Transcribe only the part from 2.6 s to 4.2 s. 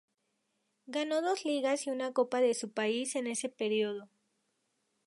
país en ese periodo.